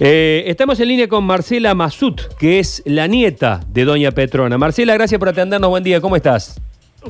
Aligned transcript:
Eh, 0.00 0.44
estamos 0.46 0.78
en 0.78 0.88
línea 0.88 1.08
con 1.08 1.24
Marcela 1.24 1.74
Masut, 1.74 2.20
que 2.38 2.60
es 2.60 2.84
la 2.86 3.08
nieta 3.08 3.60
de 3.66 3.84
Doña 3.84 4.12
Petrona. 4.12 4.56
Marcela, 4.56 4.94
gracias 4.94 5.18
por 5.18 5.28
atendernos. 5.28 5.68
Buen 5.70 5.82
día, 5.82 6.00
¿cómo 6.00 6.14
estás? 6.14 6.60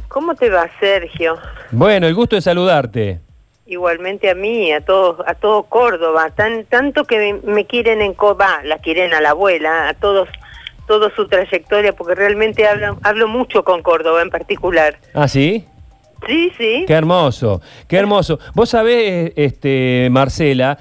¿Cómo 0.09 0.35
te 0.35 0.49
va, 0.49 0.71
Sergio? 0.81 1.37
Bueno, 1.71 2.07
el 2.07 2.15
gusto 2.15 2.37
de 2.37 2.41
saludarte. 2.41 3.21
Igualmente 3.67 4.31
a 4.31 4.35
mí, 4.35 4.73
a 4.73 4.81
todo, 4.81 5.23
a 5.27 5.35
todo 5.35 5.65
Córdoba, 5.65 6.31
tan, 6.31 6.65
tanto 6.65 7.05
que 7.05 7.19
me, 7.45 7.53
me 7.53 7.67
quieren 7.67 8.01
en 8.01 8.15
Córdoba, 8.15 8.61
la 8.65 8.79
quieren 8.79 9.13
a 9.13 9.21
la 9.21 9.31
abuela, 9.31 9.91
a 9.91 9.93
todos, 9.93 10.31
toda 10.87 11.15
su 11.15 11.29
trayectoria, 11.29 11.93
porque 11.93 12.15
realmente 12.15 12.67
hablo, 12.67 12.99
hablo 13.03 13.29
mucho 13.29 13.65
con 13.65 13.83
Córdoba 13.83 14.23
en 14.23 14.31
particular. 14.31 14.97
¿Ah, 15.13 15.29
sí? 15.29 15.67
Sí, 16.27 16.51
sí. 16.57 16.85
Qué 16.87 16.95
hermoso, 16.95 17.61
qué 17.87 17.99
hermoso. 17.99 18.39
Vos 18.55 18.71
sabés, 18.71 19.33
este, 19.37 20.09
Marcela, 20.11 20.79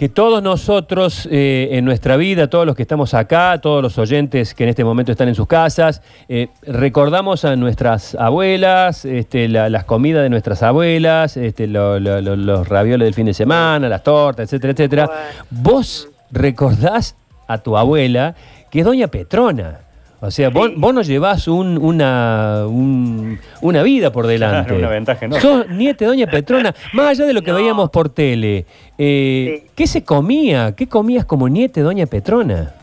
que 0.00 0.08
todos 0.08 0.42
nosotros 0.42 1.28
eh, 1.30 1.68
en 1.72 1.84
nuestra 1.84 2.16
vida, 2.16 2.48
todos 2.48 2.64
los 2.64 2.74
que 2.74 2.80
estamos 2.80 3.12
acá, 3.12 3.58
todos 3.60 3.82
los 3.82 3.98
oyentes 3.98 4.54
que 4.54 4.62
en 4.62 4.70
este 4.70 4.82
momento 4.82 5.12
están 5.12 5.28
en 5.28 5.34
sus 5.34 5.46
casas, 5.46 6.00
eh, 6.26 6.48
recordamos 6.66 7.44
a 7.44 7.54
nuestras 7.54 8.14
abuelas, 8.14 9.04
este, 9.04 9.46
la- 9.46 9.68
las 9.68 9.84
comidas 9.84 10.22
de 10.22 10.30
nuestras 10.30 10.62
abuelas, 10.62 11.36
este, 11.36 11.66
lo- 11.66 12.00
lo- 12.00 12.22
lo- 12.22 12.34
los 12.34 12.66
ravioles 12.66 13.04
del 13.04 13.12
fin 13.12 13.26
de 13.26 13.34
semana, 13.34 13.90
las 13.90 14.02
tortas, 14.02 14.44
etcétera, 14.44 14.72
etcétera. 14.72 15.04
Bueno. 15.04 15.20
Vos 15.50 16.08
recordás 16.30 17.14
a 17.46 17.58
tu 17.58 17.76
abuela, 17.76 18.34
que 18.70 18.78
es 18.80 18.86
Doña 18.86 19.08
Petrona. 19.08 19.80
O 20.22 20.30
sea, 20.30 20.50
vos, 20.50 20.70
vos 20.76 20.92
nos 20.92 21.06
llevás 21.06 21.48
un- 21.48 21.78
una, 21.78 22.64
un- 22.66 23.38
una 23.62 23.82
vida 23.82 24.12
por 24.12 24.26
delante. 24.26 24.74
Una 24.74 24.88
ventaja 24.90 25.24
enorme. 25.24 25.40
Sos 25.40 25.68
nieta 25.70 26.04
Doña 26.04 26.26
Petrona, 26.26 26.74
más 26.92 27.08
allá 27.08 27.24
de 27.26 27.32
lo 27.32 27.42
que 27.42 27.50
No. 27.52 27.56
veíamos 27.56 27.88
por 27.90 28.10
tele. 28.10 28.66
eh, 28.98 29.62
Sí. 29.64 29.70
¿Qué 29.74 29.86
se 29.86 30.04
comía? 30.04 30.74
¿Qué 30.76 30.86
comías 30.88 31.24
como 31.24 31.48
nieta 31.48 31.80
Doña 31.80 32.04
Petrona? 32.06 32.74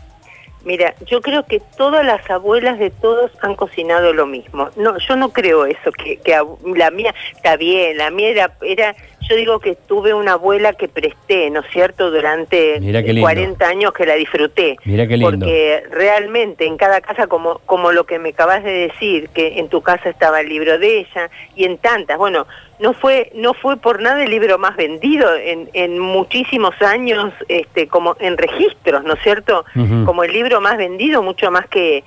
Mira, 0.65 0.93
yo 1.05 1.21
creo 1.21 1.45
que 1.45 1.61
todas 1.77 2.05
las 2.05 2.29
abuelas 2.29 2.77
de 2.77 2.89
todos 2.89 3.31
han 3.41 3.55
cocinado 3.55 4.11
lo 4.11 4.25
mismo. 4.25 4.67
No, 4.75 4.97
yo 4.97 5.15
no 5.15 5.29
creo 5.29 5.65
eso, 5.65 5.91
que, 5.93 6.17
que 6.17 6.35
la 6.75 6.91
mía 6.91 7.13
está 7.33 7.55
bien, 7.55 7.95
la 7.97 8.09
mía 8.11 8.29
era, 8.29 8.51
era, 8.61 8.93
yo 9.27 9.35
digo 9.35 9.59
que 9.59 9.75
tuve 9.75 10.13
una 10.13 10.33
abuela 10.33 10.73
que 10.73 10.87
presté, 10.87 11.49
¿no 11.49 11.61
es 11.61 11.67
cierto?, 11.71 12.11
durante 12.11 12.79
Mira 12.79 13.01
qué 13.01 13.13
lindo. 13.13 13.21
40 13.21 13.67
años 13.67 13.91
que 13.93 14.05
la 14.05 14.15
disfruté. 14.15 14.77
Mira 14.85 15.07
qué 15.07 15.17
lindo. 15.17 15.45
Porque 15.45 15.83
realmente 15.91 16.65
en 16.65 16.77
cada 16.77 17.01
casa, 17.01 17.27
como, 17.27 17.59
como 17.65 17.91
lo 17.91 18.05
que 18.05 18.19
me 18.19 18.29
acabas 18.29 18.63
de 18.63 18.87
decir, 18.87 19.29
que 19.29 19.59
en 19.59 19.69
tu 19.69 19.81
casa 19.81 20.09
estaba 20.09 20.41
el 20.41 20.49
libro 20.49 20.77
de 20.79 20.99
ella, 20.99 21.29
y 21.55 21.65
en 21.65 21.77
tantas, 21.77 22.17
bueno, 22.17 22.47
no 22.79 22.93
fue, 22.93 23.31
no 23.33 23.53
fue 23.53 23.77
por 23.77 24.01
nada 24.01 24.23
el 24.23 24.29
libro 24.29 24.57
más 24.57 24.75
vendido 24.75 25.35
en, 25.35 25.69
en 25.73 25.99
muchísimos 25.99 26.79
años, 26.81 27.33
este, 27.47 27.87
como 27.87 28.15
en 28.19 28.37
registros, 28.37 29.03
¿no 29.03 29.13
es 29.13 29.21
cierto? 29.21 29.65
Como 30.05 30.23
el 30.23 30.31
libro 30.31 30.61
más 30.61 30.77
vendido, 30.77 31.23
mucho 31.23 31.49
más 31.51 31.67
que, 31.67 32.03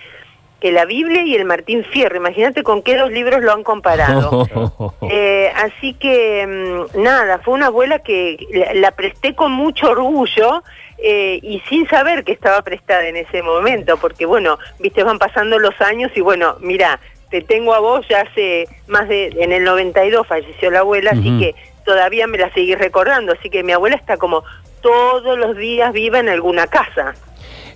que 0.61 0.73
la 0.73 0.85
Biblia 0.85 1.23
y 1.23 1.35
el 1.35 1.45
Martín 1.45 1.85
Fierro. 1.85 2.17
Imagínate 2.17 2.63
con 2.63 2.83
qué 2.83 2.97
dos 2.97 3.11
libros 3.11 3.43
lo 3.43 3.53
han 3.53 3.63
comparado. 3.65 4.47
Eh, 5.13 5.51
así 5.57 5.95
que 5.95 6.47
mm, 6.47 7.03
nada, 7.03 7.41
fue 7.41 7.55
una 7.55 7.67
abuela 7.67 7.99
que 8.01 8.47
la, 8.53 8.75
la 8.75 8.91
presté 8.93 9.35
con 9.35 9.51
mucho 9.51 9.91
orgullo 9.91 10.63
eh, 11.03 11.41
y 11.43 11.61
sin 11.69 11.89
saber 11.89 12.25
que 12.25 12.33
estaba 12.33 12.61
prestada 12.63 13.07
en 13.09 13.17
ese 13.17 13.43
momento, 13.43 13.97
porque 13.97 14.27
bueno, 14.27 14.59
viste, 14.79 15.03
van 15.03 15.19
pasando 15.19 15.59
los 15.59 15.79
años 15.81 16.13
y 16.15 16.21
bueno, 16.21 16.57
mira, 16.61 17.01
te 17.31 17.41
tengo 17.41 17.73
a 17.73 17.81
vos 17.81 18.07
ya 18.09 18.21
hace 18.21 18.69
más 18.87 19.09
de, 19.09 19.29
en 19.39 19.53
el 19.53 19.65
92 19.65 20.27
falleció 20.27 20.71
la 20.71 20.81
abuela, 20.81 21.13
así 21.13 21.39
que 21.39 21.55
todavía 21.87 22.27
me 22.27 22.37
la 22.37 22.53
seguís 22.53 22.79
recordando, 22.79 23.33
así 23.33 23.49
que 23.49 23.63
mi 23.63 23.73
abuela 23.73 23.97
está 23.97 24.19
como 24.19 24.45
todos 24.83 25.39
los 25.39 25.57
días 25.57 25.93
viva 25.93 26.19
en 26.19 26.29
alguna 26.29 26.67
casa. 26.67 27.15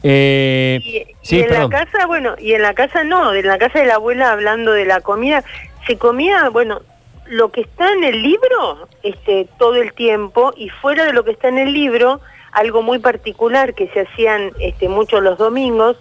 Eh, 0.06 0.80
Y, 1.22 1.40
en 1.40 1.48
perdón. 1.48 1.70
la 1.70 1.84
casa, 1.84 2.06
bueno, 2.06 2.34
y 2.38 2.52
en 2.52 2.60
la 2.60 2.74
casa 2.74 3.04
no, 3.04 3.32
en 3.32 3.46
la 3.46 3.56
casa 3.58 3.80
de 3.80 3.86
la 3.86 3.94
abuela 3.94 4.32
hablando 4.32 4.72
de 4.72 4.84
la 4.84 5.00
comida, 5.00 5.42
se 5.86 5.96
comía, 5.96 6.50
bueno, 6.50 6.82
lo 7.26 7.50
que 7.50 7.62
está 7.62 7.90
en 7.90 8.04
el 8.04 8.22
libro, 8.22 8.86
este, 9.02 9.48
todo 9.58 9.76
el 9.76 9.94
tiempo, 9.94 10.52
y 10.56 10.68
fuera 10.68 11.06
de 11.06 11.14
lo 11.14 11.24
que 11.24 11.30
está 11.30 11.48
en 11.48 11.56
el 11.56 11.72
libro, 11.72 12.20
algo 12.52 12.82
muy 12.82 12.98
particular 12.98 13.72
que 13.72 13.88
se 13.88 14.00
hacían 14.00 14.52
este, 14.60 14.90
mucho 14.90 15.22
los 15.22 15.38
domingos, 15.38 15.96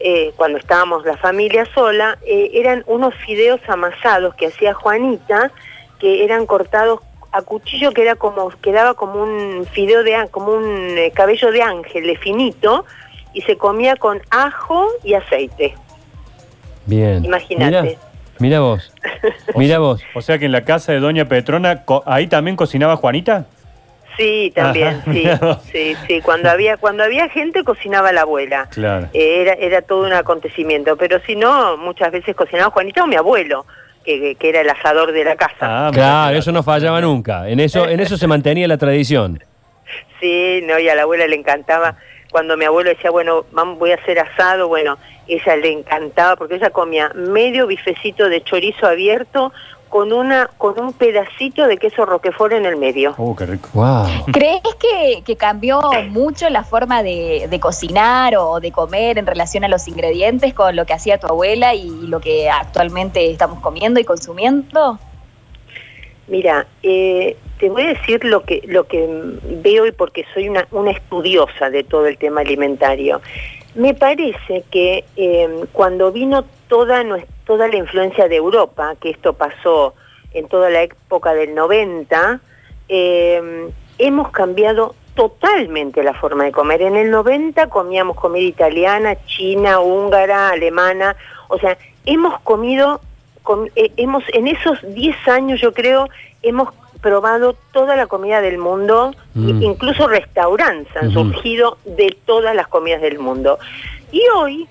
eh, 0.00 0.32
cuando 0.34 0.58
estábamos 0.58 1.06
la 1.06 1.16
familia 1.16 1.64
sola, 1.74 2.18
eh, 2.26 2.50
eran 2.54 2.82
unos 2.88 3.14
fideos 3.14 3.60
amasados 3.68 4.34
que 4.34 4.48
hacía 4.48 4.74
Juanita, 4.74 5.52
que 6.00 6.24
eran 6.24 6.46
cortados 6.46 7.00
a 7.30 7.42
cuchillo 7.42 7.92
que 7.92 8.02
era 8.02 8.16
como 8.16 8.50
quedaba 8.62 8.94
como 8.94 9.22
un 9.22 9.66
fideo 9.72 10.04
de 10.04 10.28
como 10.30 10.52
un 10.52 10.96
cabello 11.14 11.50
de 11.50 11.62
ángel 11.62 12.06
de 12.06 12.16
finito 12.16 12.84
y 13.34 13.42
se 13.42 13.56
comía 13.58 13.96
con 13.96 14.20
ajo 14.30 14.88
y 15.02 15.14
aceite. 15.14 15.74
Bien. 16.86 17.24
Imagínate. 17.24 17.82
Mira, 17.82 17.98
mira 18.38 18.60
vos. 18.60 18.92
Mira 19.56 19.78
vos. 19.78 20.02
O 20.14 20.20
sea 20.22 20.38
que 20.38 20.46
en 20.46 20.52
la 20.52 20.64
casa 20.64 20.92
de 20.92 21.00
Doña 21.00 21.26
Petrona, 21.26 21.84
co- 21.84 22.02
¿ahí 22.06 22.26
también 22.26 22.56
cocinaba 22.56 22.96
Juanita? 22.96 23.46
Sí, 24.16 24.52
también, 24.54 25.02
Ajá, 25.02 25.12
sí, 25.12 25.24
sí, 25.72 25.96
sí. 26.06 26.20
Cuando 26.20 26.48
había 26.48 26.76
cuando 26.76 27.02
había 27.02 27.28
gente 27.28 27.64
cocinaba 27.64 28.12
la 28.12 28.20
abuela. 28.22 28.68
Claro. 28.70 29.08
Eh, 29.12 29.40
era 29.42 29.54
era 29.54 29.82
todo 29.82 30.06
un 30.06 30.12
acontecimiento, 30.12 30.96
pero 30.96 31.18
si 31.26 31.34
no 31.34 31.76
muchas 31.78 32.12
veces 32.12 32.36
cocinaba 32.36 32.70
Juanita 32.70 33.02
o 33.02 33.06
mi 33.08 33.16
abuelo, 33.16 33.66
que, 34.04 34.36
que 34.36 34.48
era 34.50 34.60
el 34.60 34.70
asador 34.70 35.10
de 35.10 35.24
la 35.24 35.34
casa. 35.34 35.88
Ah, 35.88 35.90
Claro, 35.92 36.36
eso 36.36 36.52
no 36.52 36.62
fallaba 36.62 37.00
nunca. 37.00 37.48
En 37.48 37.58
eso, 37.58 37.88
en 37.88 37.98
eso 37.98 38.16
se 38.16 38.26
mantenía 38.28 38.68
la 38.68 38.78
tradición. 38.78 39.42
Sí, 40.20 40.60
no, 40.64 40.78
y 40.78 40.88
a 40.88 40.94
la 40.94 41.02
abuela 41.02 41.26
le 41.26 41.36
encantaba. 41.36 41.96
Cuando 42.34 42.56
mi 42.56 42.64
abuelo 42.64 42.90
decía, 42.90 43.12
bueno, 43.12 43.44
vamos, 43.52 43.78
voy 43.78 43.92
a 43.92 43.94
hacer 43.94 44.18
asado, 44.18 44.66
bueno, 44.66 44.98
ella 45.28 45.54
le 45.54 45.70
encantaba 45.70 46.34
porque 46.34 46.56
ella 46.56 46.70
comía 46.70 47.12
medio 47.14 47.68
bifecito 47.68 48.28
de 48.28 48.42
chorizo 48.42 48.88
abierto 48.88 49.52
con 49.88 50.12
una 50.12 50.50
con 50.58 50.76
un 50.80 50.92
pedacito 50.94 51.68
de 51.68 51.76
queso 51.76 52.04
roquefort 52.04 52.54
en 52.54 52.66
el 52.66 52.76
medio. 52.76 53.14
Uh, 53.18 53.36
qué 53.36 53.46
rico. 53.46 53.68
Wow. 53.74 54.06
¿Crees 54.32 54.62
que, 54.80 55.22
que 55.24 55.36
cambió 55.36 55.80
mucho 56.08 56.50
la 56.50 56.64
forma 56.64 57.04
de, 57.04 57.46
de 57.48 57.60
cocinar 57.60 58.34
o 58.36 58.58
de 58.58 58.72
comer 58.72 59.16
en 59.16 59.26
relación 59.26 59.62
a 59.62 59.68
los 59.68 59.86
ingredientes 59.86 60.54
con 60.54 60.74
lo 60.74 60.86
que 60.86 60.92
hacía 60.92 61.18
tu 61.18 61.28
abuela 61.28 61.76
y 61.76 61.88
lo 62.08 62.18
que 62.18 62.50
actualmente 62.50 63.30
estamos 63.30 63.60
comiendo 63.60 64.00
y 64.00 64.04
consumiendo? 64.04 64.98
Mira, 66.26 66.66
eh, 66.82 67.36
te 67.58 67.68
voy 67.68 67.82
a 67.82 67.88
decir 67.88 68.24
lo 68.24 68.44
que 68.44 68.62
lo 68.66 68.86
que 68.86 69.06
veo 69.62 69.86
y 69.86 69.92
porque 69.92 70.24
soy 70.32 70.48
una, 70.48 70.66
estudiosa 70.90 71.70
de 71.70 71.84
todo 71.84 72.06
el 72.06 72.18
tema 72.18 72.40
alimentario. 72.40 73.20
Me 73.74 73.94
parece 73.94 74.64
que 74.70 75.04
eh, 75.16 75.64
cuando 75.72 76.12
vino 76.12 76.44
toda 76.68 77.04
toda 77.44 77.68
la 77.68 77.76
influencia 77.76 78.28
de 78.28 78.36
Europa, 78.36 78.94
que 79.00 79.10
esto 79.10 79.34
pasó 79.34 79.94
en 80.32 80.48
toda 80.48 80.70
la 80.70 80.82
época 80.82 81.34
del 81.34 81.54
90, 81.54 82.40
eh, 82.88 83.68
hemos 83.98 84.30
cambiado 84.30 84.94
totalmente 85.14 86.02
la 86.02 86.14
forma 86.14 86.44
de 86.44 86.52
comer. 86.52 86.82
En 86.82 86.96
el 86.96 87.10
90 87.10 87.68
comíamos 87.68 88.16
comida 88.16 88.44
italiana, 88.44 89.16
china, 89.26 89.80
húngara, 89.80 90.50
alemana, 90.50 91.16
o 91.48 91.58
sea, 91.58 91.76
hemos 92.06 92.40
comido 92.40 93.00
com- 93.44 93.68
eh, 93.76 93.92
hemos 93.96 94.24
en 94.32 94.48
esos 94.48 94.78
10 94.94 95.16
años 95.28 95.60
yo 95.60 95.72
creo 95.72 96.08
hemos 96.42 96.74
probado 97.00 97.54
toda 97.72 97.94
la 97.96 98.06
comida 98.06 98.40
del 98.40 98.58
mundo, 98.58 99.14
Mm. 99.34 99.62
incluso 99.62 100.08
restaurantes 100.08 100.94
han 100.96 101.12
surgido 101.12 101.76
de 101.84 102.16
todas 102.24 102.56
las 102.56 102.66
comidas 102.66 103.00
del 103.02 103.18
mundo. 103.18 103.58
Y 104.10 104.22
hoy, 104.34 104.66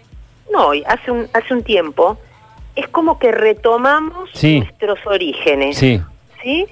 no 0.51 0.67
hoy, 0.67 0.83
hace 0.87 1.11
un, 1.11 1.27
hace 1.33 1.53
un 1.53 1.63
tiempo, 1.63 2.17
es 2.75 2.87
como 2.89 3.19
que 3.19 3.31
retomamos 3.31 4.29
Sí. 4.33 4.59
nuestros 4.61 4.99
orígenes. 5.05 5.77
Sí. 5.77 6.01
¿sí? 6.41 6.65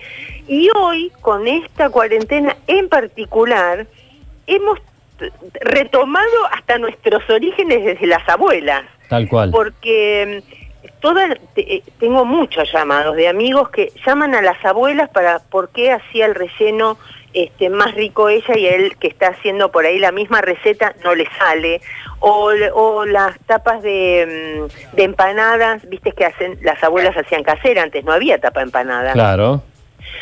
Y 0.48 0.68
hoy, 0.76 1.12
con 1.22 1.48
esta 1.48 1.90
cuarentena 1.92 2.58
en 2.68 2.90
particular, 2.90 3.86
hemos 4.48 4.80
retomado 5.62 6.46
hasta 6.52 6.78
nuestros 6.78 7.28
orígenes 7.30 7.84
desde 7.86 8.08
las 8.08 8.28
abuelas 8.28 8.84
Tal 9.10 9.28
cual. 9.28 9.52
porque 9.52 10.44
eh, 11.56 11.84
tengo 12.00 12.26
muchos 12.26 12.72
llamados 12.72 13.16
de 13.16 13.28
amigos 13.28 13.70
que 13.70 13.92
llaman 14.06 14.36
a 14.36 14.42
las 14.42 14.64
abuelas 14.64 15.10
para 15.10 15.40
por 15.40 15.70
qué 15.70 15.92
hacía 15.92 16.26
el 16.26 16.36
relleno 16.36 16.98
este, 17.34 17.70
más 17.70 17.94
rico 17.96 18.28
ella 18.30 18.58
y 18.58 18.68
él 18.68 18.98
que 19.00 19.08
está 19.08 19.30
haciendo 19.30 19.72
por 19.72 19.86
ahí 19.86 20.00
la 20.00 20.12
misma 20.12 20.42
receta 20.42 20.94
no 21.04 21.16
le 21.16 21.26
sale 21.38 21.82
o, 22.20 22.52
o 22.74 23.06
las 23.06 23.40
tapas 23.48 23.82
de, 23.82 24.68
mm, 24.94 24.96
de 24.96 25.04
empanadas 25.04 25.88
viste 25.90 26.12
que 26.12 26.26
hacen 26.26 26.60
las 26.62 26.84
abuelas 26.84 27.16
hacían 27.16 27.44
casera 27.44 27.84
antes 27.84 28.04
no 28.04 28.12
había 28.12 28.40
tapa 28.40 28.62
empanada 28.62 29.14
Claro. 29.14 29.64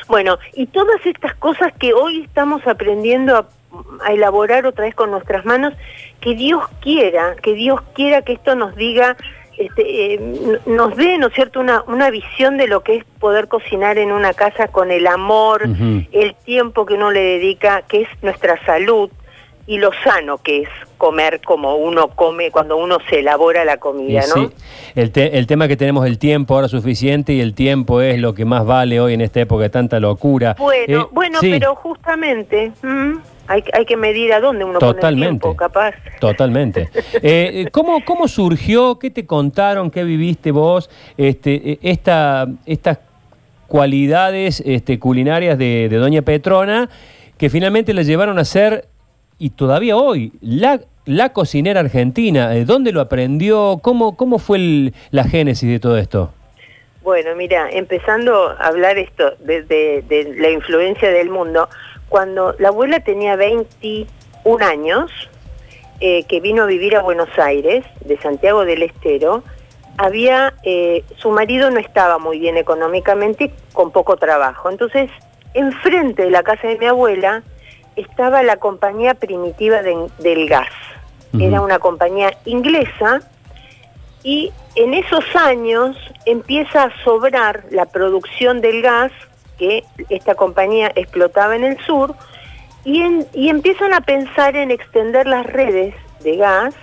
bueno, 0.07 0.37
y 0.53 0.67
todas 0.67 1.03
estas 1.05 1.33
cosas 1.35 1.73
que 1.79 1.93
hoy 1.93 2.23
estamos 2.23 2.65
aprendiendo 2.67 3.35
a, 3.37 3.47
a 4.05 4.13
elaborar 4.13 4.65
otra 4.65 4.85
vez 4.85 4.95
con 4.95 5.11
nuestras 5.11 5.45
manos, 5.45 5.73
que 6.21 6.35
Dios 6.35 6.63
quiera, 6.81 7.35
que 7.41 7.53
Dios 7.53 7.81
quiera 7.93 8.21
que 8.23 8.33
esto 8.33 8.55
nos 8.55 8.75
diga, 8.75 9.15
este, 9.59 10.13
eh, 10.13 10.19
nos 10.65 10.95
dé, 10.95 11.17
¿no 11.17 11.27
es 11.27 11.33
cierto?, 11.33 11.59
una, 11.59 11.83
una 11.87 12.09
visión 12.09 12.57
de 12.57 12.67
lo 12.67 12.81
que 12.81 12.95
es 12.97 13.03
poder 13.19 13.47
cocinar 13.47 13.97
en 13.97 14.11
una 14.11 14.33
casa 14.33 14.67
con 14.69 14.89
el 14.91 15.05
amor, 15.07 15.63
el 16.11 16.35
tiempo 16.45 16.85
que 16.85 16.93
uno 16.95 17.11
le 17.11 17.21
dedica, 17.21 17.83
que 17.87 18.01
es 18.03 18.07
nuestra 18.21 18.63
salud. 18.65 19.09
y 19.67 19.77
lo 19.77 19.91
sano 20.03 20.39
que 20.39 20.63
es 20.63 20.69
comer 20.97 21.41
como 21.45 21.75
uno 21.75 22.07
come 22.15 22.49
cuando 22.49 22.75
uno 22.77 22.97
se 23.07 23.19
elabora 23.19 23.63
la 23.65 23.77
comida, 23.77 24.23
Y 24.25 24.29
¿no? 24.29 24.47
sí, 24.47 24.49
el, 24.95 25.11
te- 25.11 25.37
el 25.37 25.45
tema 25.45 25.67
que 25.67 25.77
tenemos 25.77 26.07
el 26.07 26.17
tiempo 26.17 26.55
ahora 26.55 26.67
suficiente 26.67 27.33
y 27.33 27.39
el 27.39 27.53
tiempo 27.53 28.01
es 28.01 28.17
lo 28.19 28.33
que 28.33 28.45
más 28.45 28.65
vale 28.65 28.99
hoy 28.99 29.13
en 29.13 29.21
esta 29.21 29.41
época 29.41 29.61
de 29.63 29.69
tanta 29.69 29.99
locura. 29.99 30.55
Bueno, 30.57 31.01
Eh, 31.01 31.07
bueno, 31.11 31.39
sí, 31.39 31.51
pero 31.51 31.75
justamente 31.75 32.71
mm, 32.81 33.13
hay, 33.49 33.63
hay 33.73 33.85
que 33.85 33.97
medir 33.97 34.31
a 34.31 34.39
dónde 34.39 34.63
uno 34.63 34.79
pone 34.79 34.91
el 34.91 34.95
Totalmente. 34.97 35.29
tiempo, 35.41 35.55
capaz. 35.55 35.93
Totalmente. 36.19 36.89
Eh, 37.21 37.67
¿cómo, 37.71 38.03
¿Cómo 38.05 38.27
surgió? 38.27 38.97
¿Qué 38.99 39.09
te 39.09 39.25
contaron? 39.25 39.91
¿Qué 39.91 40.03
viviste 40.05 40.51
vos? 40.51 40.89
Este, 41.17 41.71
eh, 41.71 41.79
esta, 41.81 42.47
estas 42.65 42.99
cualidades 43.67 44.61
este, 44.65 44.99
culinarias 44.99 45.57
de, 45.57 45.87
de 45.89 45.97
Doña 45.97 46.21
Petrona 46.21 46.89
que 47.37 47.49
finalmente 47.49 47.93
la 47.93 48.01
llevaron 48.01 48.37
a 48.39 48.43
ser, 48.45 48.85
y 49.37 49.51
todavía 49.51 49.95
hoy, 49.95 50.33
la, 50.41 50.81
la 51.05 51.29
cocinera 51.31 51.79
argentina. 51.79 52.53
Eh, 52.55 52.65
¿Dónde 52.65 52.91
lo 52.91 52.99
aprendió? 52.99 53.79
¿Cómo, 53.81 54.17
cómo 54.17 54.39
fue 54.39 54.57
el- 54.57 54.93
la 55.11 55.23
génesis 55.23 55.69
de 55.69 55.79
todo 55.79 55.97
esto? 55.97 56.33
Bueno, 57.01 57.33
mira, 57.37 57.69
empezando 57.71 58.49
a 58.49 58.67
hablar 58.67 58.97
esto 58.97 59.31
de, 59.39 59.63
de- 59.63 60.03
de 60.09 60.35
la 60.37 60.49
influencia 60.49 61.09
del 61.11 61.29
mundo, 61.29 61.69
cuando 62.09 62.55
la 62.59 62.69
abuela 62.69 62.99
tenía 62.99 63.35
21 63.35 64.65
años, 64.65 65.11
eh, 66.01 66.23
que 66.23 66.39
vino 66.39 66.63
a 66.63 66.65
vivir 66.65 66.95
a 66.95 67.01
Buenos 67.01 67.29
Aires, 67.37 67.85
de 68.05 68.17
Santiago 68.19 68.65
del 68.65 68.83
Estero, 68.83 69.43
había, 69.97 70.53
eh, 70.63 71.03
su 71.17 71.29
marido 71.31 71.69
no 71.71 71.79
estaba 71.79 72.17
muy 72.19 72.39
bien 72.39 72.57
económicamente, 72.57 73.51
con 73.73 73.91
poco 73.91 74.15
trabajo. 74.17 74.69
Entonces, 74.69 75.11
enfrente 75.53 76.23
de 76.23 76.31
la 76.31 76.41
casa 76.43 76.67
de 76.67 76.77
mi 76.77 76.85
abuela 76.85 77.43
estaba 77.95 78.43
la 78.43 78.57
compañía 78.57 79.13
primitiva 79.13 79.81
de- 79.81 80.07
del 80.19 80.47
gas. 80.47 80.69
Era 81.39 81.61
una 81.61 81.77
compañía 81.79 82.31
inglesa 82.45 83.21
y 84.23 84.51
en 84.75 84.93
esos 84.95 85.23
años 85.35 85.95
empieza 86.25 86.83
a 86.85 87.03
sobrar 87.03 87.65
la 87.71 87.85
producción 87.85 88.61
del 88.61 88.81
gas 88.81 89.11
que 89.59 89.83
esta 90.09 90.33
compañía 90.33 90.91
explotaba 90.95 91.55
en 91.55 91.63
el 91.65 91.77
sur 91.85 92.15
y, 92.85 93.01
en- 93.01 93.27
y 93.33 93.49
empiezan 93.49 93.93
a 93.93 94.01
pensar 94.01 94.55
en 94.55 94.71
extender 94.71 95.27
las 95.27 95.45
redes 95.45 95.93
de 96.21 96.37
gas 96.37 96.73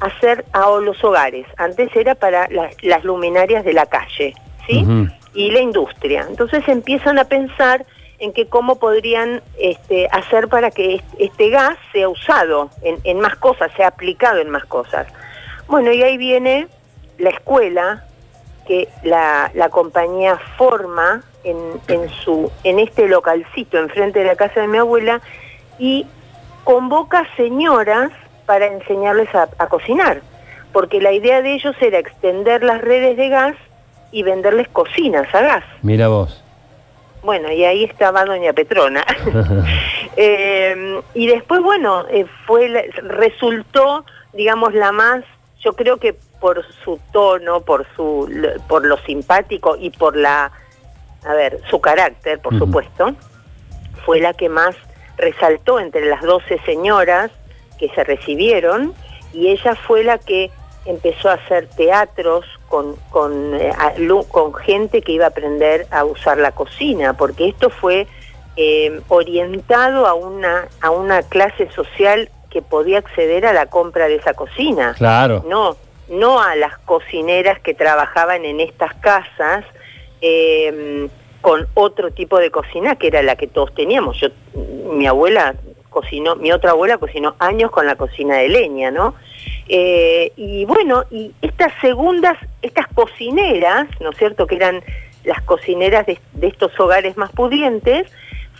a 0.00 0.06
hacer 0.06 0.44
a 0.52 0.68
los 0.80 1.02
hogares. 1.04 1.46
Antes 1.56 1.94
era 1.94 2.14
para 2.14 2.48
las, 2.50 2.74
las 2.82 3.04
luminarias 3.04 3.64
de 3.64 3.72
la 3.72 3.86
calle, 3.86 4.34
¿sí? 4.66 4.84
Y 5.32 5.50
la 5.52 5.60
industria. 5.60 6.26
Entonces 6.28 6.66
empiezan 6.68 7.18
a 7.18 7.24
pensar 7.24 7.86
en 8.18 8.32
que 8.32 8.46
cómo 8.48 8.78
podrían 8.78 9.40
este, 9.58 10.08
hacer 10.10 10.48
para 10.48 10.70
que 10.70 10.96
est- 10.96 11.14
este 11.18 11.48
gas 11.50 11.76
sea 11.92 12.08
usado 12.08 12.68
en, 12.82 12.96
en 13.04 13.20
más 13.20 13.36
cosas, 13.36 13.70
sea 13.76 13.88
aplicado 13.88 14.38
en 14.40 14.50
más 14.50 14.64
cosas. 14.66 15.06
Bueno, 15.68 15.92
y 15.92 16.02
ahí 16.02 16.16
viene 16.18 16.66
la 17.18 17.30
escuela 17.30 18.04
que 18.66 18.88
la, 19.02 19.50
la 19.54 19.68
compañía 19.68 20.38
forma 20.56 21.22
en, 21.44 21.56
en, 21.88 22.08
su, 22.08 22.50
en 22.64 22.78
este 22.78 23.08
localcito 23.08 23.78
enfrente 23.78 24.20
de 24.20 24.26
la 24.26 24.36
casa 24.36 24.60
de 24.60 24.68
mi 24.68 24.78
abuela 24.78 25.20
y 25.78 26.06
convoca 26.64 27.26
señoras 27.36 28.10
para 28.46 28.66
enseñarles 28.66 29.34
a, 29.34 29.48
a 29.58 29.66
cocinar, 29.68 30.20
porque 30.72 31.00
la 31.00 31.12
idea 31.12 31.42
de 31.42 31.54
ellos 31.54 31.74
era 31.80 31.98
extender 31.98 32.62
las 32.62 32.80
redes 32.80 33.16
de 33.16 33.28
gas 33.28 33.56
y 34.12 34.22
venderles 34.22 34.68
cocinas 34.68 35.32
a 35.34 35.40
gas. 35.40 35.64
Mira 35.82 36.08
vos. 36.08 36.42
Bueno, 37.22 37.52
y 37.52 37.64
ahí 37.64 37.84
estaba 37.84 38.24
doña 38.24 38.52
Petrona. 38.52 39.04
Eh, 40.16 41.00
y 41.14 41.28
después, 41.28 41.62
bueno, 41.62 42.04
eh, 42.10 42.26
fue 42.44 42.90
resultó, 42.96 44.04
digamos, 44.32 44.74
la 44.74 44.90
más, 44.90 45.22
yo 45.60 45.74
creo 45.74 45.98
que 45.98 46.16
por 46.40 46.64
su 46.84 46.98
tono, 47.12 47.60
por 47.60 47.86
su, 47.94 48.28
por 48.68 48.86
lo 48.86 48.96
simpático 48.98 49.76
y 49.78 49.90
por 49.90 50.16
la, 50.16 50.50
a 51.24 51.34
ver, 51.34 51.60
su 51.68 51.80
carácter, 51.80 52.40
por 52.40 52.58
supuesto, 52.58 53.14
fue 54.04 54.20
la 54.20 54.32
que 54.32 54.48
más 54.48 54.74
resaltó 55.16 55.78
entre 55.78 56.06
las 56.06 56.22
12 56.22 56.58
señoras 56.64 57.30
que 57.78 57.88
se 57.90 58.04
recibieron 58.04 58.94
y 59.32 59.48
ella 59.48 59.74
fue 59.74 60.02
la 60.02 60.18
que 60.18 60.50
empezó 60.86 61.28
a 61.28 61.34
hacer 61.34 61.68
teatros 61.68 62.46
con, 62.68 62.96
con, 63.10 63.54
eh, 63.54 63.72
con 64.30 64.54
gente 64.54 65.02
que 65.02 65.12
iba 65.12 65.26
a 65.26 65.28
aprender 65.28 65.86
a 65.90 66.04
usar 66.04 66.38
la 66.38 66.52
cocina, 66.52 67.12
porque 67.12 67.48
esto 67.48 67.70
fue 67.70 68.06
eh, 68.56 69.00
orientado 69.08 70.06
a 70.06 70.14
una, 70.14 70.68
a 70.80 70.90
una 70.90 71.22
clase 71.22 71.70
social 71.70 72.30
que 72.50 72.62
podía 72.62 72.98
acceder 72.98 73.46
a 73.46 73.52
la 73.52 73.66
compra 73.66 74.08
de 74.08 74.16
esa 74.16 74.34
cocina. 74.34 74.94
Claro. 74.96 75.44
No, 75.48 75.76
no 76.10 76.42
a 76.42 76.54
las 76.56 76.76
cocineras 76.78 77.60
que 77.60 77.74
trabajaban 77.74 78.44
en 78.44 78.60
estas 78.60 78.94
casas 78.94 79.64
eh, 80.20 81.08
con 81.40 81.66
otro 81.74 82.10
tipo 82.10 82.38
de 82.38 82.50
cocina 82.50 82.96
que 82.96 83.06
era 83.06 83.22
la 83.22 83.36
que 83.36 83.46
todos 83.46 83.74
teníamos. 83.74 84.20
Yo, 84.20 84.28
mi 84.92 85.06
abuela 85.06 85.54
cocinó, 85.88 86.36
mi 86.36 86.52
otra 86.52 86.72
abuela 86.72 86.98
cocinó 86.98 87.36
años 87.38 87.70
con 87.70 87.86
la 87.86 87.96
cocina 87.96 88.36
de 88.36 88.48
leña, 88.48 88.90
¿no? 88.90 89.14
Eh, 89.68 90.32
y 90.36 90.64
bueno, 90.64 91.04
y 91.10 91.32
estas 91.42 91.72
segundas, 91.80 92.36
estas 92.60 92.88
cocineras, 92.88 93.88
¿no 94.00 94.10
es 94.10 94.18
cierto?, 94.18 94.46
que 94.46 94.56
eran 94.56 94.82
las 95.24 95.40
cocineras 95.42 96.06
de 96.06 96.46
estos 96.46 96.78
hogares 96.80 97.16
más 97.16 97.30
pudientes, 97.30 98.10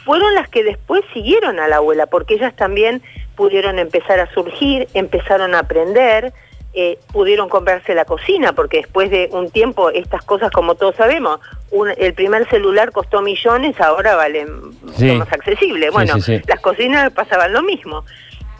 fueron 0.04 0.34
las 0.34 0.48
que 0.48 0.64
después 0.64 1.02
siguieron 1.12 1.58
a 1.58 1.68
la 1.68 1.76
abuela, 1.76 2.06
porque 2.06 2.34
ellas 2.34 2.54
también 2.54 3.02
pudieron 3.36 3.78
empezar 3.78 4.20
a 4.20 4.32
surgir, 4.32 4.88
empezaron 4.94 5.54
a 5.54 5.60
aprender, 5.60 6.32
eh, 6.72 6.98
pudieron 7.12 7.48
comprarse 7.48 7.94
la 7.94 8.04
cocina, 8.04 8.52
porque 8.52 8.78
después 8.78 9.10
de 9.10 9.28
un 9.32 9.50
tiempo 9.50 9.90
estas 9.90 10.22
cosas, 10.22 10.50
como 10.52 10.76
todos 10.76 10.94
sabemos, 10.96 11.40
un- 11.72 11.92
el 11.96 12.14
primer 12.14 12.48
celular 12.48 12.92
costó 12.92 13.22
millones, 13.22 13.80
ahora 13.80 14.14
valen 14.14 14.48
Sí. 14.96 15.12
más 15.12 15.32
accesibles. 15.32 15.88
Sí, 15.88 15.92
Bueno, 15.92 16.14
sí, 16.20 16.36
sí. 16.38 16.42
las 16.46 16.60
cocinas 16.60 17.12
pasaban 17.12 17.52
lo 17.52 17.62
mismo. 17.62 18.04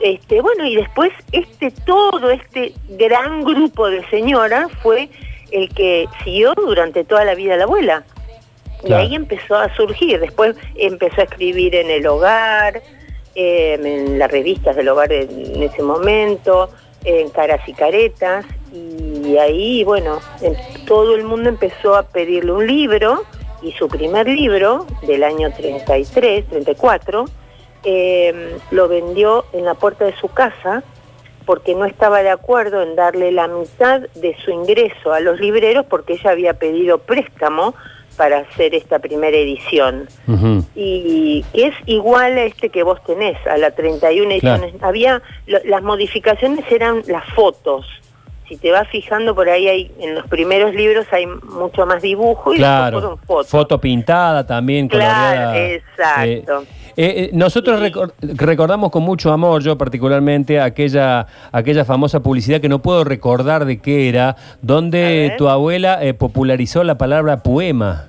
Este, 0.01 0.41
bueno, 0.41 0.65
y 0.67 0.77
después 0.77 1.13
este 1.31 1.71
todo 1.87 2.31
este 2.31 2.73
gran 2.89 3.43
grupo 3.45 3.89
de 3.91 4.05
señoras 4.09 4.69
fue 4.83 5.09
el 5.53 5.69
que 5.75 6.09
siguió 6.25 6.55
durante 6.55 7.05
toda 7.05 7.25
la 7.25 7.35
vida 7.35 7.55
a 7.55 7.57
la 7.59 7.65
abuela. 7.65 8.03
Y 8.83 8.93
ahí 8.95 9.15
empezó 9.15 9.57
a 9.57 9.73
surgir. 9.77 10.19
Después 10.21 10.57
empezó 10.75 11.21
a 11.21 11.25
escribir 11.25 11.75
en 11.75 11.91
el 11.91 12.07
hogar, 12.07 12.81
eh, 13.35 13.79
en 13.81 14.19
las 14.19 14.31
revistas 14.31 14.75
del 14.75 14.89
hogar 14.89 15.13
en, 15.13 15.29
en 15.55 15.63
ese 15.63 15.83
momento, 15.83 16.71
en 17.05 17.31
Caras 17.31 17.67
y 17.67 17.73
Caretas. 17.73 18.45
Y 18.73 19.37
ahí, 19.37 19.85
bueno, 19.85 20.21
todo 20.87 21.17
el 21.17 21.25
mundo 21.25 21.49
empezó 21.49 21.97
a 21.97 22.05
pedirle 22.05 22.53
un 22.53 22.67
libro. 22.67 23.25
Y 23.63 23.73
su 23.73 23.89
primer 23.89 24.27
libro, 24.27 24.87
del 25.03 25.23
año 25.23 25.53
33, 25.53 26.49
34, 26.49 27.27
eh, 27.85 28.59
lo 28.71 28.89
vendió 28.89 29.45
en 29.53 29.65
la 29.65 29.75
puerta 29.75 30.07
de 30.07 30.17
su 30.17 30.29
casa 30.29 30.83
porque 31.45 31.75
no 31.75 31.85
estaba 31.85 32.23
de 32.23 32.31
acuerdo 32.31 32.83
en 32.83 32.95
darle 32.95 33.33
la 33.33 33.49
mitad 33.49 34.03
de 34.15 34.37
su 34.45 34.51
ingreso 34.51 35.13
a 35.13 35.21
los 35.21 35.41
libreros 35.41 35.85
porque 35.89 36.13
ella 36.15 36.31
había 36.31 36.55
pedido 36.55 36.99
préstamo 36.99 37.75
para 38.21 38.41
hacer 38.41 38.75
esta 38.75 38.99
primera 38.99 39.35
edición 39.35 40.07
y 40.75 41.43
que 41.55 41.69
es 41.69 41.75
igual 41.87 42.37
a 42.37 42.43
este 42.45 42.69
que 42.69 42.83
vos 42.83 43.03
tenés, 43.07 43.39
a 43.47 43.57
la 43.57 43.71
31 43.71 44.39
Claro. 44.41 44.57
ediciones. 44.63 44.83
Había, 44.83 45.23
lo- 45.47 45.59
las 45.65 45.83
modificaciones 45.83 46.67
eran 46.71 47.03
las 47.09 47.25
fotos. 47.35 47.87
Si 48.47 48.59
te 48.59 48.73
vas 48.73 48.87
fijando 48.89 49.35
por 49.35 49.49
ahí, 49.49 49.69
hay, 49.69 49.91
en 50.01 50.15
los 50.17 50.27
primeros 50.27 50.75
libros 50.75 51.07
hay 51.13 51.25
mucho 51.27 51.87
más 51.87 52.03
dibujo 52.03 52.53
y 52.53 52.59
Claro. 52.59 53.01
fueron 53.01 53.19
fotos. 53.21 53.49
Foto 53.49 53.81
pintada 53.81 54.45
también, 54.47 54.87
Claro, 54.89 55.15
coloreada. 55.15 55.59
exacto. 55.67 56.65
Eh, 56.97 57.15
eh, 57.17 57.31
nosotros 57.33 57.81
recor- 57.81 58.13
recordamos 58.21 58.91
con 58.91 59.05
mucho 59.05 59.33
amor, 59.33 59.63
yo 59.63 59.79
particularmente, 59.79 60.61
aquella, 60.61 61.27
aquella 61.53 61.85
famosa 61.87 62.21
publicidad 62.21 62.61
que 62.61 62.69
no 62.69 62.81
puedo 62.83 63.05
recordar 63.05 63.65
de 63.65 63.79
qué 63.81 64.09
era, 64.11 64.37
donde 64.61 65.33
tu 65.39 65.49
abuela 65.49 66.05
eh, 66.05 66.13
popularizó 66.13 66.83
la 66.85 66.99
palabra 66.99 67.43
poema. 67.45 68.09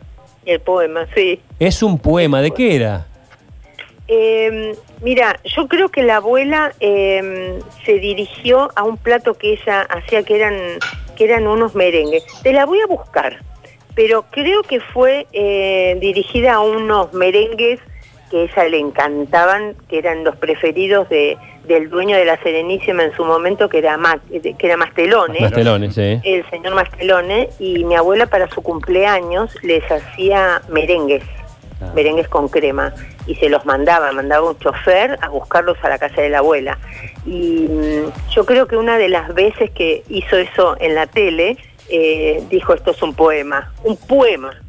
El 0.52 0.60
poema, 0.60 1.08
sí. 1.16 1.40
Es 1.60 1.82
un 1.82 1.98
poema, 1.98 2.42
¿de 2.42 2.52
qué 2.52 2.76
era? 2.76 3.08
Eh, 4.10 4.76
mira, 5.02 5.40
yo 5.46 5.70
creo 5.70 5.88
que 5.88 6.04
la 6.04 6.18
abuela 6.18 6.74
eh, 6.82 7.58
se 7.86 7.94
dirigió 7.94 8.70
a 8.76 8.84
un 8.84 8.98
plato 8.98 9.36
que 9.36 9.54
ella 9.54 9.84
hacía 9.84 10.24
que 10.24 10.36
eran, 10.36 10.56
que 11.16 11.24
eran 11.24 11.48
unos 11.48 11.74
merengues. 11.74 12.26
Te 12.44 12.52
la 12.52 12.66
voy 12.66 12.82
a 12.82 12.88
buscar, 12.88 13.40
pero 13.96 14.26
creo 14.30 14.64
que 14.64 14.82
fue 14.82 15.26
eh, 15.32 15.98
dirigida 16.02 16.56
a 16.56 16.60
unos 16.60 17.14
merengues 17.14 17.80
que 18.30 18.40
a 18.40 18.44
ella 18.44 18.64
le 18.68 18.80
encantaban, 18.80 19.76
que 19.88 20.00
eran 20.00 20.26
los 20.26 20.36
preferidos 20.36 21.08
de, 21.08 21.38
del 21.68 21.90
dueño 21.90 22.18
de 22.18 22.26
la 22.26 22.38
Serenísima 22.42 23.04
en 23.04 23.14
su 23.16 23.24
momento, 23.26 23.70
que 23.70 23.78
era, 23.80 23.98
Ma- 23.98 24.20
que 24.30 24.56
era 24.68 24.78
Mastelone 24.78 25.40
Pastelones, 25.40 25.96
sí. 25.96 26.20
el 26.24 26.50
señor 26.50 26.74
Mastelone 26.76 27.50
y 27.60 27.84
mi 27.86 27.96
abuela 27.96 28.26
para 28.26 28.50
su 28.50 28.62
cumpleaños 28.62 29.52
les 29.64 29.84
hacía 29.92 30.62
merengues, 30.70 31.24
Ah. 31.84 31.92
merengues 31.96 32.28
con 32.28 32.48
crema. 32.48 32.94
y 33.28 33.36
se 33.36 33.50
los 33.50 33.66
mandaba, 33.66 34.12
mandaba 34.12 34.50
un 34.50 34.58
chofer 34.58 35.16
a 35.22 35.30
buscarlos 35.30 35.78
a 35.84 35.90
la 35.90 36.00
casa 36.00 36.22
de 36.22 36.30
la 36.30 36.40
abuela. 36.40 36.78
Y 37.26 37.68
mm, 37.70 38.32
yo 38.36 38.46
creo 38.48 38.68
que 38.68 38.76
una 38.78 38.98
de 38.98 39.10
las 39.10 39.34
veces 39.36 39.70
que 39.72 40.04
hizo 40.10 40.38
eso 40.38 40.76
en 40.80 40.96
la 40.96 41.06
tele, 41.06 41.56
eh, 41.90 42.42
dijo 42.50 42.74
esto 42.74 42.92
es 42.92 43.02
un 43.04 43.14
poema, 43.14 43.72
un 43.84 43.96
poema. 43.96 44.60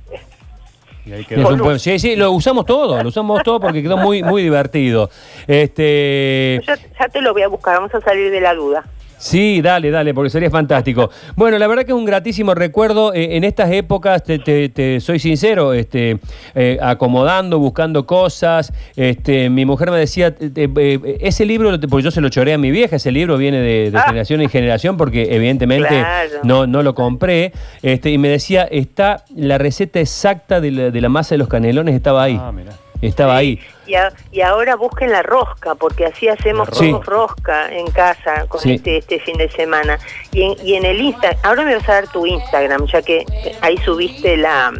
Y 1.05 1.13
ahí 1.13 1.21
Es 1.23 1.27
quedó. 1.27 1.49
un 1.49 1.59
buen- 1.59 1.79
sí, 1.81 1.99
sí, 1.99 2.15
lo 2.17 2.31
usamos 2.31 2.65
todo, 2.65 3.03
lo 3.03 3.09
usamos 3.09 3.43
todo 3.43 3.59
porque 3.61 3.83
quedó 3.83 3.97
muy, 3.97 4.23
muy 4.23 4.43
divertido. 4.43 5.11
Este, 5.47 6.61
ya 6.67 7.09
te 7.09 7.21
lo 7.21 7.33
voy 7.33 7.43
a 7.43 7.49
buscar, 7.49 7.75
vamos 7.77 7.95
a 7.95 8.01
salir 8.01 8.31
de 8.31 8.41
la 8.41 8.55
duda. 8.55 8.85
Sí, 9.23 9.63
dale, 9.63 9.91
dale, 9.91 10.13
porque 10.15 10.31
sería 10.31 10.51
fantástico. 10.51 11.11
Bueno, 11.37 11.59
la 11.59 11.67
verdad 11.69 11.85
que 11.85 11.93
es 11.93 11.97
un 11.97 12.05
gratísimo 12.05 12.55
recuerdo. 12.55 13.15
eh, 13.15 13.37
en 13.37 13.45
estas 13.45 13.71
épocas, 13.71 14.23
te, 14.25 14.39
te- 14.39 14.69
te 14.69 15.01
soy 15.01 15.19
sincero, 15.19 15.73
este, 15.73 16.19
eh, 16.55 16.79
acomodando, 16.83 17.59
buscando 17.59 18.05
cosas. 18.07 18.73
Este, 18.97 19.49
mi 19.51 19.65
mujer 19.65 19.91
me 19.91 19.99
decía, 19.99 20.35
eh, 20.41 20.69
eh, 20.77 21.19
ese 21.21 21.45
libro, 21.47 21.71
porque 21.89 22.03
yo 22.05 22.11
se 22.11 22.21
lo 22.21 22.29
choré 22.29 22.53
a 22.55 22.59
mi 22.59 22.71
vieja, 22.71 22.97
ese 22.97 23.13
libro 23.13 23.37
viene 23.37 23.59
de, 23.61 23.91
de 23.91 23.99
Ah. 23.99 24.03
generación 24.07 24.41
en 24.41 24.49
generación, 24.49 24.97
porque 24.97 25.35
evidentemente 25.35 25.89
Claro. 25.89 26.31
no, 26.43 26.67
no 26.67 26.83
lo 26.83 26.95
compré. 26.95 27.53
Este, 27.83 28.11
y 28.11 28.19
me 28.19 28.29
decía, 28.29 28.65
está 28.71 29.25
la 29.37 29.59
receta 29.59 30.01
exacta 30.01 30.61
de 30.61 30.71
la, 30.73 30.91
de 30.91 31.01
la 31.01 31.09
masa 31.09 31.35
de 31.35 31.39
los 31.39 31.49
canelones, 31.49 31.95
estaba 31.95 32.25
ahí. 32.25 32.39
Ah, 32.41 32.51
mirá. 32.53 32.73
Estaba 33.03 33.37
ahí. 33.37 33.61
Y, 33.87 33.95
a- 33.97 34.13
y 34.31 34.41
ahora 34.41 34.77
busquen 34.77 35.11
la 35.11 35.23
rosca, 35.23 35.75
porque 35.75 36.07
así 36.07 36.29
hacemos 36.29 36.69
Sí. 36.73 36.95
rosca 37.05 37.71
en 37.71 37.89
casa 37.89 38.47
con 38.49 38.61
Sí. 38.61 38.75
este, 38.75 38.97
este 38.99 39.19
fin 39.21 39.37
de 39.37 39.51
semana. 39.51 39.99
Y 40.33 40.43
en, 40.45 40.55
y 40.67 40.75
en 40.77 40.87
el 40.87 41.01
Insta, 41.01 41.37
ahora 41.43 41.65
me 41.65 41.75
vas 41.75 41.89
a 41.89 41.95
dar 41.95 42.09
tu 42.09 42.25
Instagram, 42.25 42.87
ya 42.87 43.03
que 43.03 43.25
ahí 43.61 43.77
subiste 43.79 44.37
la, 44.37 44.73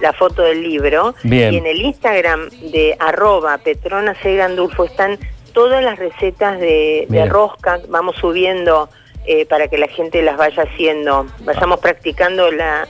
la 0.00 0.12
foto 0.12 0.42
del 0.42 0.62
libro. 0.62 1.14
Bien. 1.24 1.52
Y 1.52 1.56
en 1.58 1.66
el 1.66 1.82
Instagram 1.82 2.48
de 2.70 2.96
arroba 3.00 3.58
Petrona 3.58 4.14
C. 4.22 4.36
Gandulfo 4.36 4.84
están 4.84 5.18
todas 5.52 5.82
las 5.82 5.98
recetas 5.98 6.60
de, 6.60 7.06
rosca. 7.28 7.80
Vamos 7.88 8.14
subiendo 8.16 8.88
eh, 9.26 9.44
para 9.46 9.66
que 9.66 9.76
la 9.76 9.88
gente 9.88 10.22
las 10.22 10.36
vaya 10.36 10.62
haciendo. 10.62 11.26
Vayamos 11.40 11.80
practicando 11.80 12.52
la, 12.52 12.86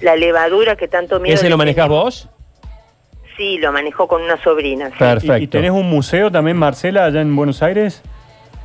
la 0.00 0.16
levadura 0.16 0.74
que 0.76 0.88
tanto 0.88 1.20
miedo 1.20 1.34
¿Ese 1.36 1.48
lo 1.48 1.56
manejás 1.56 1.88
vos? 1.88 2.28
Sí, 3.38 3.56
lo 3.58 3.72
manejó 3.72 4.06
con 4.06 4.20
una 4.20 4.36
sobrina. 4.42 4.88
sí. 4.90 4.96
Perfecto. 4.98 5.38
¿Y, 5.38 5.44
y 5.44 5.46
tenés 5.46 5.70
un 5.70 5.88
museo 5.88 6.30
también, 6.30 6.58
Marcela, 6.58 7.06
allá 7.06 7.22
en 7.22 7.34
Buenos 7.34 7.62
Aires? 7.62 8.02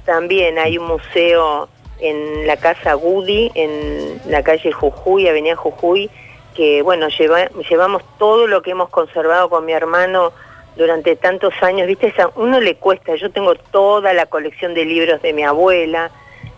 También 0.06 0.58
hay 0.60 0.78
un 0.78 0.88
museo 0.88 1.70
en 2.02 2.46
la 2.48 2.58
casa 2.58 2.96
Gudi, 2.96 3.50
en 3.56 4.20
la 4.26 4.44
calle 4.44 4.72
Jujuy, 4.74 5.28
Avenida 5.30 5.56
Jujuy, 5.56 6.10
que 6.56 6.82
bueno, 6.82 7.08
lleva- 7.08 7.50
llevamos 7.70 8.04
todo 8.20 8.48
lo 8.48 8.62
que 8.62 8.72
hemos 8.72 8.90
conservado 8.90 9.48
con 9.50 9.64
mi 9.66 9.72
hermano 9.72 10.34
durante 10.76 11.16
tantos 11.16 11.54
años, 11.62 11.88
viste, 11.88 12.12
a 12.20 12.30
uno 12.36 12.60
le 12.60 12.76
cuesta, 12.76 13.16
yo 13.16 13.32
tengo 13.32 13.56
toda 13.56 14.12
la 14.14 14.26
colección 14.26 14.74
de 14.74 14.84
libros 14.86 15.22
de 15.22 15.32
mi 15.32 15.44
abuela, 15.44 16.10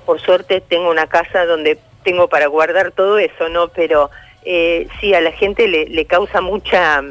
por 0.06 0.20
suerte 0.22 0.62
tengo 0.62 0.90
una 0.90 1.06
casa 1.08 1.46
donde 1.46 1.78
tengo 2.04 2.28
para 2.30 2.48
guardar 2.48 2.92
todo 2.94 3.20
eso, 3.20 3.50
¿no? 3.50 3.68
Pero 3.68 4.10
eh, 4.46 4.88
sí, 5.02 5.14
a 5.14 5.20
la 5.22 5.32
gente 5.34 5.68
le, 5.68 5.88
le 5.90 6.06
causa 6.06 6.40
mucha, 6.40 7.04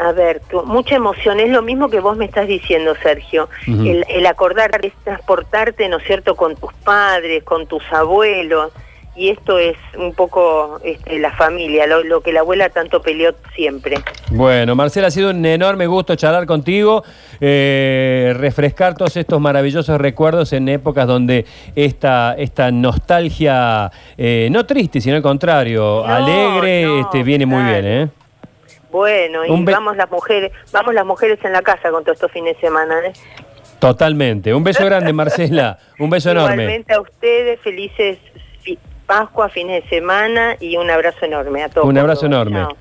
a 0.00 0.12
ver, 0.12 0.42
mucha 0.64 0.96
emoción. 0.96 1.40
Es 1.40 1.50
lo 1.50 1.62
mismo 1.62 1.88
que 1.88 2.00
vos 2.00 2.16
me 2.16 2.24
estás 2.24 2.46
diciendo, 2.48 2.94
Sergio. 3.02 3.48
El, 3.66 4.04
el 4.08 4.26
acordar, 4.26 4.70
es 4.82 4.92
transportarte, 5.04 5.88
¿no 5.88 5.98
es 5.98 6.04
cierto?, 6.04 6.34
con 6.36 6.56
tus 6.56 6.72
padres, 6.84 7.44
con 7.44 7.66
tus 7.66 7.82
abuelos. 7.92 8.72
Y 9.16 9.28
esto 9.28 9.60
es 9.60 9.76
un 9.96 10.12
poco 10.12 10.80
este, 10.82 11.20
la 11.20 11.30
familia, 11.30 11.86
lo, 11.86 12.02
lo 12.02 12.20
que 12.20 12.32
la 12.32 12.40
abuela 12.40 12.68
tanto 12.70 13.00
peleó 13.00 13.32
siempre. 13.54 13.98
Bueno, 14.30 14.74
Marcela, 14.74 15.06
ha 15.06 15.10
sido 15.12 15.30
un 15.30 15.46
enorme 15.46 15.86
gusto 15.86 16.16
charlar 16.16 16.46
contigo, 16.46 17.04
eh, 17.40 18.34
refrescar 18.36 18.96
todos 18.96 19.16
estos 19.16 19.40
maravillosos 19.40 20.00
recuerdos 20.00 20.52
en 20.52 20.68
épocas 20.68 21.06
donde 21.06 21.46
esta, 21.76 22.34
esta 22.36 22.72
nostalgia, 22.72 23.92
eh, 24.18 24.48
no 24.50 24.66
triste, 24.66 25.00
sino 25.00 25.14
al 25.14 25.22
contrario, 25.22 26.02
No, 26.04 26.12
alegre, 26.12 26.82
no, 26.82 27.00
este, 27.02 27.22
viene 27.22 27.46
muy 27.46 27.62
bien, 27.62 27.86
¿eh? 27.86 28.08
Bueno, 28.94 29.44
y 29.44 29.50
Un 29.50 29.64
vamos 29.64 29.96
las 29.96 30.08
mujeres, 30.08 30.52
vamos 30.70 30.94
las 30.94 31.04
mujeres 31.04 31.40
en 31.42 31.50
la 31.50 31.62
casa 31.62 31.90
con 31.90 32.04
todos 32.04 32.14
estos 32.14 32.30
fines 32.30 32.54
de 32.54 32.60
semana. 32.60 32.94
¿eh? 33.04 33.12
Totalmente. 33.80 34.54
Un 34.54 34.62
beso 34.62 34.84
grande, 34.84 35.12
Marcela. 35.12 35.80
Un 35.98 36.10
beso 36.10 36.30
enorme. 36.30 36.62
Igualmente 36.62 36.94
a 36.94 37.00
ustedes, 37.00 37.58
felices 37.58 38.18
Pascua, 39.04 39.48
fines 39.48 39.82
de 39.82 39.90
semana 39.90 40.56
y 40.60 40.76
un 40.76 40.88
abrazo 40.88 41.26
enorme 41.26 41.64
a 41.64 41.70
todos. 41.70 41.88
Un 41.88 41.98
abrazo 41.98 42.26
enorme. 42.26 42.60
Chao. 42.60 42.76